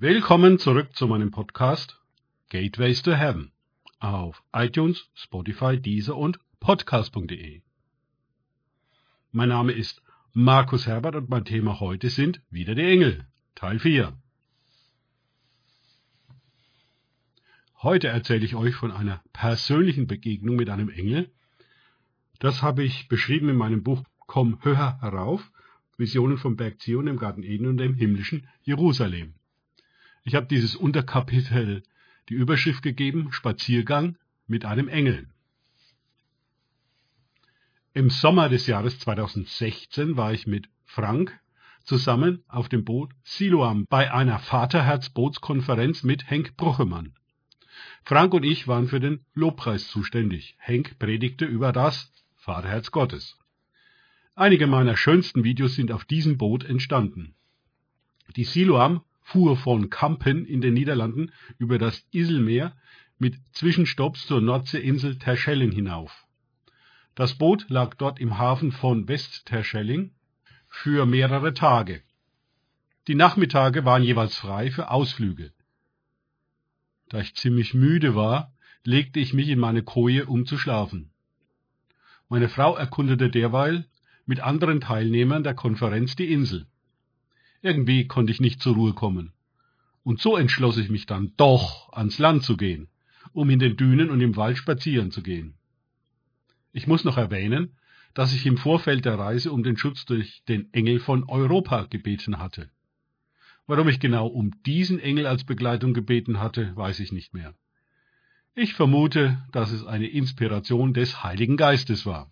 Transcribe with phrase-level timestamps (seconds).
[0.00, 2.00] Willkommen zurück zu meinem Podcast
[2.50, 3.50] Gateways to Heaven
[3.98, 7.62] auf iTunes, Spotify, Deezer und Podcast.de.
[9.32, 10.00] Mein Name ist
[10.32, 13.26] Markus Herbert und mein Thema heute sind wieder die Engel,
[13.56, 14.16] Teil 4.
[17.82, 21.28] Heute erzähle ich euch von einer persönlichen Begegnung mit einem Engel.
[22.38, 25.50] Das habe ich beschrieben in meinem Buch Komm höher herauf,
[25.96, 29.34] Visionen vom Berg Zion, dem Garten Eden und dem himmlischen Jerusalem.
[30.28, 31.82] Ich habe dieses Unterkapitel
[32.28, 35.26] die Überschrift gegeben, Spaziergang mit einem Engel.
[37.94, 41.40] Im Sommer des Jahres 2016 war ich mit Frank
[41.82, 47.14] zusammen auf dem Boot Siloam bei einer Vaterherz-Bootskonferenz mit Henk Bruchemann.
[48.04, 50.56] Frank und ich waren für den Lobpreis zuständig.
[50.58, 53.38] Henk predigte über das Vaterherz Gottes.
[54.34, 57.34] Einige meiner schönsten Videos sind auf diesem Boot entstanden.
[58.36, 62.74] Die Siloam fuhr von Kampen in den Niederlanden über das Iselmeer
[63.18, 66.24] mit Zwischenstopps zur Nordseeinsel Terschelling hinauf.
[67.14, 70.12] Das Boot lag dort im Hafen von West-Terschelling
[70.68, 72.02] für mehrere Tage.
[73.06, 75.52] Die Nachmittage waren jeweils frei für Ausflüge.
[77.10, 81.10] Da ich ziemlich müde war, legte ich mich in meine Koje, um zu schlafen.
[82.30, 83.84] Meine Frau erkundete derweil
[84.24, 86.66] mit anderen Teilnehmern der Konferenz die Insel.
[87.60, 89.32] Irgendwie konnte ich nicht zur Ruhe kommen.
[90.02, 92.88] Und so entschloss ich mich dann doch ans Land zu gehen,
[93.32, 95.54] um in den Dünen und im Wald spazieren zu gehen.
[96.72, 97.76] Ich muss noch erwähnen,
[98.14, 102.38] dass ich im Vorfeld der Reise um den Schutz durch den Engel von Europa gebeten
[102.38, 102.70] hatte.
[103.66, 107.54] Warum ich genau um diesen Engel als Begleitung gebeten hatte, weiß ich nicht mehr.
[108.54, 112.30] Ich vermute, dass es eine Inspiration des Heiligen Geistes war.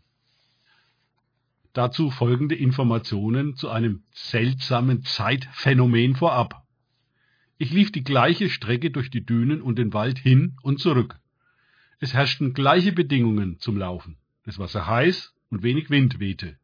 [1.77, 6.65] Dazu folgende Informationen zu einem seltsamen Zeitphänomen vorab.
[7.59, 11.21] Ich lief die gleiche Strecke durch die Dünen und den Wald hin und zurück.
[12.01, 14.17] Es herrschten gleiche Bedingungen zum Laufen.
[14.45, 16.57] Das Wasser heiß und wenig Wind wehte.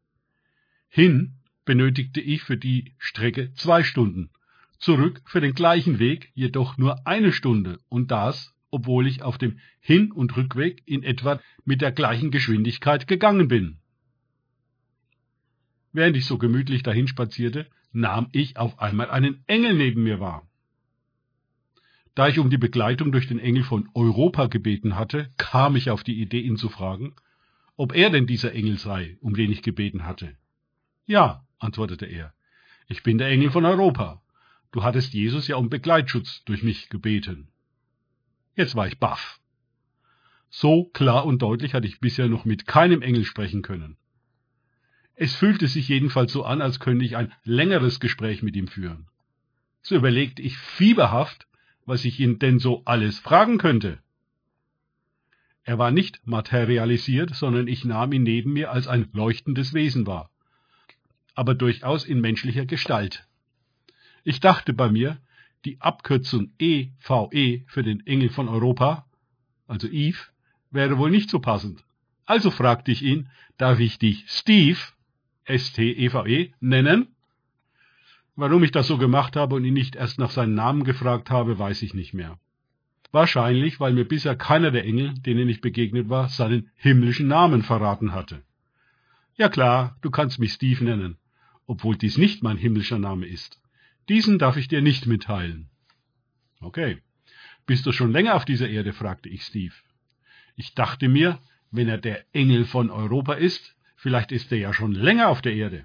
[0.88, 1.34] Hin
[1.66, 4.30] benötigte ich für die Strecke zwei Stunden,
[4.78, 9.58] zurück für den gleichen Weg jedoch nur eine Stunde und das, obwohl ich auf dem
[9.78, 13.81] Hin- und Rückweg in etwa mit der gleichen Geschwindigkeit gegangen bin.
[15.92, 20.46] Während ich so gemütlich dahinspazierte, nahm ich auf einmal einen Engel neben mir wahr.
[22.14, 26.02] Da ich um die Begleitung durch den Engel von Europa gebeten hatte, kam ich auf
[26.02, 27.14] die Idee, ihn zu fragen,
[27.76, 30.36] ob er denn dieser Engel sei, um den ich gebeten hatte.
[31.06, 32.34] Ja, antwortete er,
[32.86, 34.22] ich bin der Engel von Europa.
[34.72, 37.48] Du hattest Jesus ja um Begleitschutz durch mich gebeten.
[38.56, 39.40] Jetzt war ich baff.
[40.50, 43.96] So klar und deutlich hatte ich bisher noch mit keinem Engel sprechen können.
[45.14, 49.06] Es fühlte sich jedenfalls so an, als könnte ich ein längeres Gespräch mit ihm führen.
[49.82, 51.46] So überlegte ich fieberhaft,
[51.84, 53.98] was ich ihn denn so alles fragen könnte.
[55.64, 60.30] Er war nicht materialisiert, sondern ich nahm ihn neben mir als ein leuchtendes Wesen wahr,
[61.34, 63.26] aber durchaus in menschlicher Gestalt.
[64.24, 65.18] Ich dachte bei mir,
[65.64, 69.06] die Abkürzung EVE für den Engel von Europa,
[69.68, 70.18] also Eve,
[70.70, 71.84] wäre wohl nicht so passend.
[72.24, 74.78] Also fragte ich ihn, darf ich dich Steve
[75.44, 77.08] S-T-E-V-E, -E, nennen.
[78.34, 81.58] Warum ich das so gemacht habe und ihn nicht erst nach seinem Namen gefragt habe,
[81.58, 82.38] weiß ich nicht mehr.
[83.10, 88.14] Wahrscheinlich, weil mir bisher keiner der Engel, denen ich begegnet war, seinen himmlischen Namen verraten
[88.14, 88.42] hatte.
[89.36, 91.18] Ja klar, du kannst mich Steve nennen,
[91.66, 93.60] obwohl dies nicht mein himmlischer Name ist.
[94.08, 95.68] Diesen darf ich dir nicht mitteilen.
[96.60, 97.02] Okay.
[97.66, 98.92] Bist du schon länger auf dieser Erde?
[98.92, 99.74] fragte ich Steve.
[100.56, 101.38] Ich dachte mir,
[101.70, 105.54] wenn er der Engel von Europa ist, Vielleicht ist er ja schon länger auf der
[105.54, 105.84] Erde.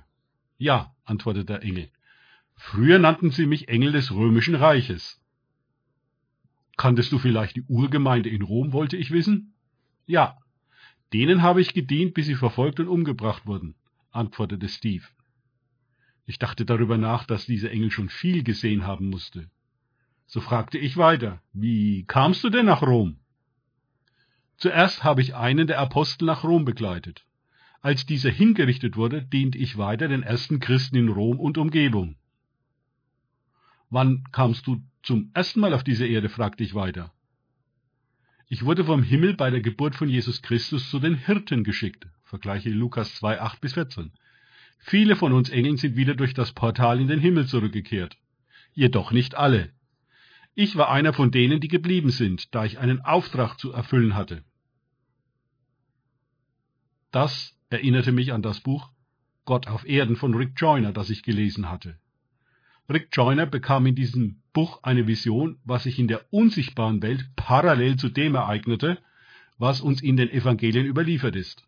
[0.58, 1.92] Ja, antwortete der Engel.
[2.56, 5.22] Früher nannten sie mich Engel des römischen Reiches.
[6.78, 9.54] Kanntest du vielleicht die Urgemeinde in Rom, wollte ich wissen?
[10.08, 10.40] Ja,
[11.14, 13.76] denen habe ich gedient, bis sie verfolgt und umgebracht wurden,
[14.10, 15.06] antwortete Steve.
[16.26, 19.52] Ich dachte darüber nach, dass dieser Engel schon viel gesehen haben musste.
[20.26, 23.20] So fragte ich weiter, wie kamst du denn nach Rom?
[24.58, 27.27] Zuerst habe ich einen der Apostel nach Rom begleitet.
[27.88, 32.18] Als dieser hingerichtet wurde, diente ich weiter den ersten Christen in Rom und Umgebung.
[33.90, 36.28] Wann kamst du zum ersten Mal auf diese Erde?
[36.28, 37.14] fragte ich weiter.
[38.50, 42.06] Ich wurde vom Himmel bei der Geburt von Jesus Christus zu den Hirten geschickt.
[42.26, 44.12] Vergleiche Lukas 2, 8 bis 14.
[44.80, 48.18] Viele von uns Engeln sind wieder durch das Portal in den Himmel zurückgekehrt.
[48.74, 49.72] Jedoch nicht alle.
[50.56, 54.44] Ich war einer von denen, die geblieben sind, da ich einen Auftrag zu erfüllen hatte.
[57.12, 58.90] Das erinnerte mich an das Buch
[59.46, 61.98] Gott auf Erden von Rick Joyner, das ich gelesen hatte.
[62.90, 67.98] Rick Joyner bekam in diesem Buch eine Vision, was sich in der unsichtbaren Welt parallel
[67.98, 68.98] zu dem ereignete,
[69.58, 71.66] was uns in den Evangelien überliefert ist.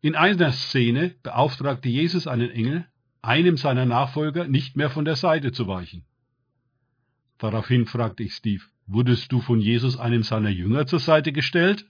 [0.00, 2.86] In einer Szene beauftragte Jesus einen Engel,
[3.22, 6.04] einem seiner Nachfolger nicht mehr von der Seite zu weichen.
[7.38, 11.86] Daraufhin fragte ich Steve, wurdest du von Jesus einem seiner Jünger zur Seite gestellt?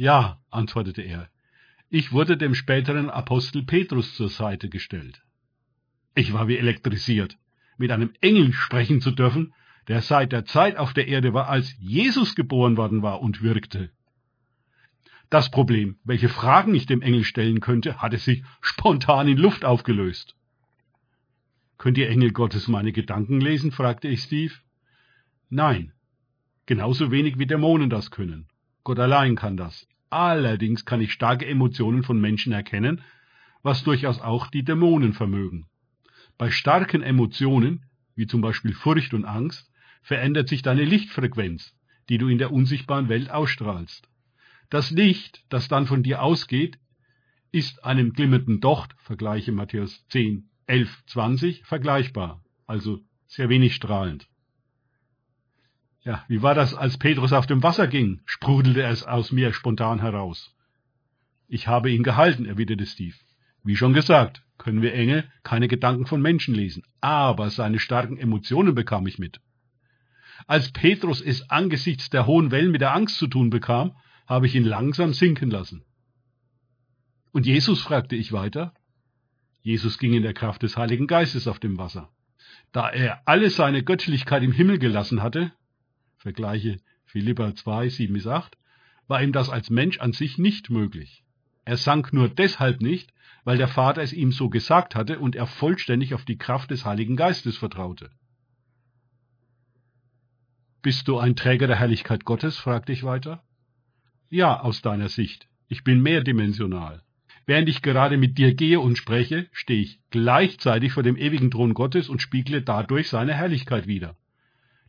[0.00, 1.28] Ja, antwortete er,
[1.90, 5.20] ich wurde dem späteren Apostel Petrus zur Seite gestellt.
[6.14, 7.36] Ich war wie elektrisiert,
[7.76, 9.52] mit einem Engel sprechen zu dürfen,
[9.88, 13.90] der seit der Zeit auf der Erde war, als Jesus geboren worden war und wirkte.
[15.28, 20.34] Das Problem, welche Fragen ich dem Engel stellen könnte, hatte sich spontan in Luft aufgelöst.
[21.76, 23.70] Könnt ihr Engel Gottes meine Gedanken lesen?
[23.70, 24.54] fragte ich Steve.
[25.50, 25.92] Nein,
[26.64, 28.49] genauso wenig wie Dämonen das können.
[28.84, 29.86] Gott allein kann das.
[30.10, 33.02] Allerdings kann ich starke Emotionen von Menschen erkennen,
[33.62, 35.66] was durchaus auch die Dämonen vermögen.
[36.38, 37.84] Bei starken Emotionen,
[38.14, 39.70] wie zum Beispiel Furcht und Angst,
[40.02, 41.74] verändert sich deine Lichtfrequenz,
[42.08, 44.08] die du in der unsichtbaren Welt ausstrahlst.
[44.70, 46.78] Das Licht, das dann von dir ausgeht,
[47.52, 54.29] ist einem glimmenden Docht, vergleiche Matthäus 10, 11, 20, vergleichbar, also sehr wenig strahlend.
[56.02, 58.20] Ja, wie war das, als Petrus auf dem Wasser ging?
[58.24, 60.54] sprudelte es aus mir spontan heraus.
[61.46, 63.16] Ich habe ihn gehalten, erwiderte Steve.
[63.62, 68.74] Wie schon gesagt, können wir Engel keine Gedanken von Menschen lesen, aber seine starken Emotionen
[68.74, 69.40] bekam ich mit.
[70.46, 74.54] Als Petrus es angesichts der hohen Wellen mit der Angst zu tun bekam, habe ich
[74.54, 75.84] ihn langsam sinken lassen.
[77.32, 78.72] Und Jesus fragte ich weiter.
[79.60, 82.10] Jesus ging in der Kraft des Heiligen Geistes auf dem Wasser.
[82.72, 85.52] Da er alle seine Göttlichkeit im Himmel gelassen hatte,
[86.20, 88.56] vergleiche Philippa 2, 7 bis 8,
[89.08, 91.24] war ihm das als Mensch an sich nicht möglich.
[91.64, 93.12] Er sank nur deshalb nicht,
[93.44, 96.84] weil der Vater es ihm so gesagt hatte und er vollständig auf die Kraft des
[96.84, 98.10] Heiligen Geistes vertraute.
[100.82, 102.56] Bist du ein Träger der Herrlichkeit Gottes?
[102.56, 103.42] fragte ich weiter.
[104.28, 105.48] Ja, aus deiner Sicht.
[105.68, 107.02] Ich bin mehrdimensional.
[107.46, 111.74] Während ich gerade mit dir gehe und spreche, stehe ich gleichzeitig vor dem ewigen Thron
[111.74, 114.16] Gottes und spiegle dadurch seine Herrlichkeit wider.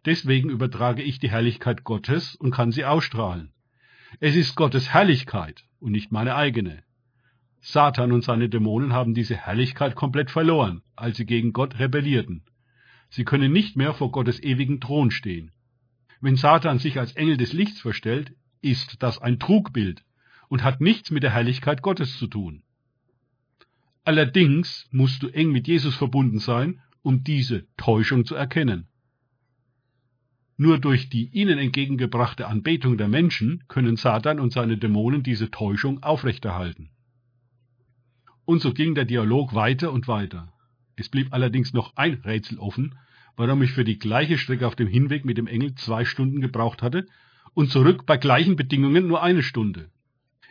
[0.05, 3.51] Deswegen übertrage ich die Herrlichkeit Gottes und kann sie ausstrahlen.
[4.19, 6.83] Es ist Gottes Herrlichkeit und nicht meine eigene.
[7.61, 12.43] Satan und seine Dämonen haben diese Herrlichkeit komplett verloren, als sie gegen Gott rebellierten.
[13.09, 15.51] Sie können nicht mehr vor Gottes ewigen Thron stehen.
[16.19, 20.03] Wenn Satan sich als Engel des Lichts verstellt, ist das ein Trugbild
[20.47, 22.63] und hat nichts mit der Herrlichkeit Gottes zu tun.
[24.03, 28.87] Allerdings musst du eng mit Jesus verbunden sein, um diese Täuschung zu erkennen.
[30.57, 36.03] Nur durch die ihnen entgegengebrachte Anbetung der Menschen können Satan und seine Dämonen diese Täuschung
[36.03, 36.89] aufrechterhalten.
[38.45, 40.53] Und so ging der Dialog weiter und weiter.
[40.95, 42.95] Es blieb allerdings noch ein Rätsel offen,
[43.35, 46.81] warum ich für die gleiche Strecke auf dem Hinweg mit dem Engel zwei Stunden gebraucht
[46.81, 47.07] hatte
[47.53, 49.89] und zurück bei gleichen Bedingungen nur eine Stunde.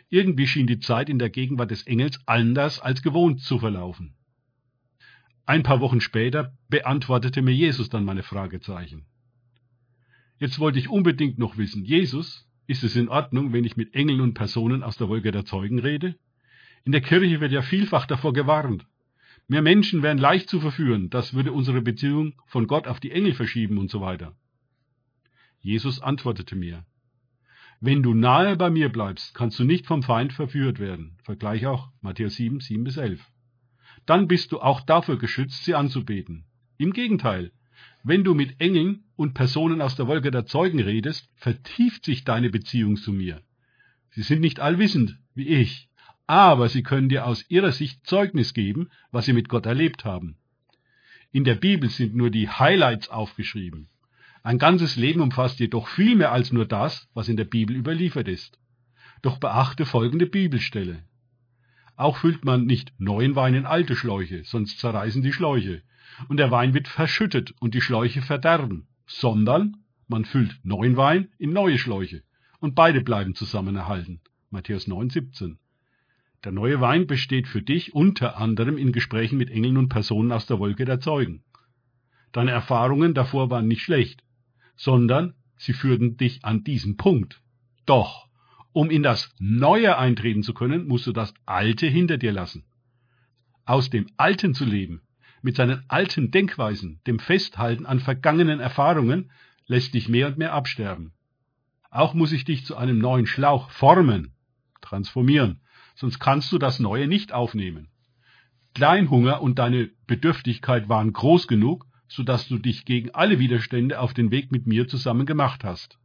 [0.09, 4.15] Irgendwie schien die Zeit in der Gegenwart des Engels anders als gewohnt zu verlaufen.
[5.45, 9.05] Ein paar Wochen später beantwortete mir Jesus dann meine Fragezeichen.
[10.41, 14.21] Jetzt wollte ich unbedingt noch wissen, Jesus, ist es in Ordnung, wenn ich mit Engeln
[14.21, 16.15] und Personen aus der Wolke der Zeugen rede?
[16.83, 18.87] In der Kirche wird ja vielfach davor gewarnt.
[19.47, 23.35] Mehr Menschen wären leicht zu verführen, das würde unsere Beziehung von Gott auf die Engel
[23.35, 24.35] verschieben und so weiter.
[25.59, 26.85] Jesus antwortete mir,
[27.79, 31.19] wenn du nahe bei mir bleibst, kannst du nicht vom Feind verführt werden.
[31.23, 33.23] Vergleich auch Matthäus 7, 7 bis 11.
[34.07, 36.45] Dann bist du auch dafür geschützt, sie anzubeten.
[36.79, 37.51] Im Gegenteil,
[38.03, 42.49] wenn du mit Engeln und Personen aus der Wolke der Zeugen redest, vertieft sich deine
[42.49, 43.41] Beziehung zu mir.
[44.09, 45.87] Sie sind nicht allwissend, wie ich,
[46.25, 50.37] aber sie können dir aus ihrer Sicht Zeugnis geben, was sie mit Gott erlebt haben.
[51.31, 53.87] In der Bibel sind nur die Highlights aufgeschrieben.
[54.43, 58.27] Ein ganzes Leben umfasst jedoch viel mehr als nur das, was in der Bibel überliefert
[58.27, 58.57] ist.
[59.21, 61.03] Doch beachte folgende Bibelstelle.
[61.95, 65.83] Auch füllt man nicht neuen Wein in alte Schläuche, sonst zerreißen die Schläuche
[66.27, 69.77] und der Wein wird verschüttet und die Schläuche verderben, sondern
[70.07, 72.23] man füllt neuen Wein in neue Schläuche
[72.59, 74.21] und beide bleiben zusammen erhalten.
[74.49, 75.57] Matthäus 9, 17.
[76.43, 80.47] Der neue Wein besteht für dich unter anderem in Gesprächen mit Engeln und Personen aus
[80.47, 81.43] der Wolke der Zeugen.
[82.31, 84.23] Deine Erfahrungen davor waren nicht schlecht,
[84.75, 87.41] sondern sie führten dich an diesen Punkt.
[87.85, 88.27] Doch,
[88.73, 92.65] um in das Neue eintreten zu können, musst du das Alte hinter dir lassen.
[93.65, 95.01] Aus dem Alten zu leben
[95.41, 99.31] mit seinen alten Denkweisen, dem Festhalten an vergangenen Erfahrungen,
[99.65, 101.13] lässt dich mehr und mehr absterben.
[101.89, 104.33] Auch muss ich dich zu einem neuen Schlauch formen,
[104.81, 105.61] transformieren,
[105.95, 107.89] sonst kannst du das Neue nicht aufnehmen.
[108.73, 113.99] Dein Hunger und deine Bedürftigkeit waren groß genug, so dass du dich gegen alle Widerstände
[113.99, 115.97] auf den Weg mit mir zusammen gemacht hast.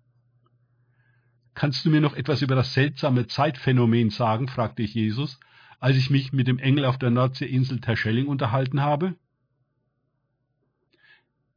[1.55, 4.47] Kannst du mir noch etwas über das seltsame Zeitphänomen sagen?
[4.47, 5.41] fragte ich Jesus,
[5.81, 9.15] als ich mich mit dem Engel auf der Nordseeinsel Terschelling unterhalten habe.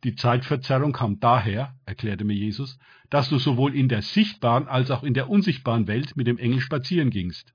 [0.04, 2.80] Die Zeitverzerrung kam daher, erklärte mir Jesus,
[3.10, 6.62] dass du sowohl in der sichtbaren als auch in der unsichtbaren Welt mit dem Engel
[6.62, 7.54] spazieren gingst.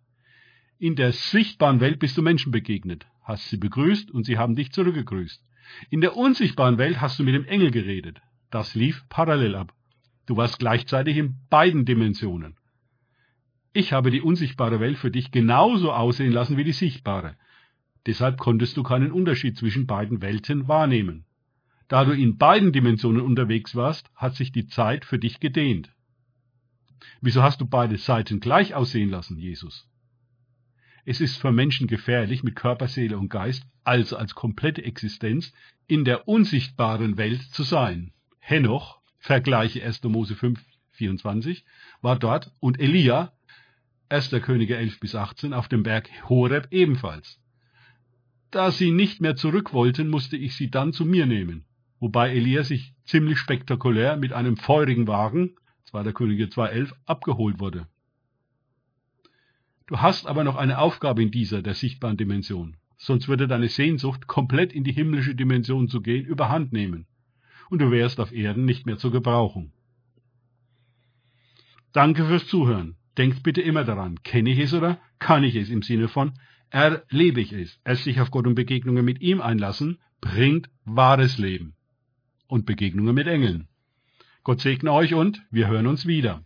[0.79, 4.73] In der sichtbaren Welt bist du Menschen begegnet, hast sie begrüßt und sie haben dich
[4.73, 5.43] zurückgegrüßt.
[5.89, 8.21] In der unsichtbaren Welt hast du mit dem Engel geredet.
[8.51, 9.73] Das lief parallel ab.
[10.27, 12.57] Du warst gleichzeitig in beiden Dimensionen.
[13.73, 17.37] Ich habe die unsichtbare Welt für dich genauso aussehen lassen wie die sichtbare.
[18.07, 21.25] Deshalb konntest du keinen Unterschied zwischen beiden Welten wahrnehmen.
[21.89, 25.93] Da du in beiden Dimensionen unterwegs warst, hat sich die Zeit für dich gedehnt.
[27.21, 29.87] Wieso hast du beide Seiten gleich aussehen lassen, Jesus?
[31.05, 35.53] Es ist für Menschen gefährlich, mit Körper, Seele und Geist, also als komplette Existenz,
[35.87, 38.13] in der unsichtbaren Welt zu sein.
[38.39, 40.03] Henoch, vergleiche 1.
[40.05, 40.59] Mose 5,
[40.93, 41.67] 24,
[42.01, 43.35] war dort und Elia,
[44.09, 44.31] 1.
[44.43, 47.39] Könige 11 bis 18, auf dem Berg Horeb ebenfalls.
[48.51, 51.67] Da sie nicht mehr zurück wollten, musste ich sie dann zu mir nehmen
[52.01, 56.13] wobei Elia sich ziemlich spektakulär mit einem feurigen Wagen, 2.
[56.13, 57.87] Könige 2.11, abgeholt wurde.
[59.87, 64.27] Du hast aber noch eine Aufgabe in dieser, der sichtbaren Dimension, sonst würde deine Sehnsucht,
[64.27, 67.07] komplett in die himmlische Dimension zu gehen, überhand nehmen,
[67.71, 69.73] und du wärst auf Erden nicht mehr zu gebrauchen.
[71.93, 72.97] Danke fürs Zuhören.
[73.17, 76.33] Denkt bitte immer daran, kenne ich es oder kann ich es im Sinne von
[76.75, 77.79] erlebe ich es.
[77.85, 81.77] Es sich auf Gott und Begegnungen mit ihm einlassen, bringt wahres Leben
[82.47, 83.69] und Begegnungen mit Engeln.
[84.43, 86.45] Gott segne euch und wir hören uns wieder.